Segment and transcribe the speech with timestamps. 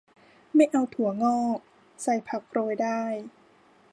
[0.55, 1.59] ไม่เอาถั่วงอก
[2.03, 3.01] ใส่ผักโรยได้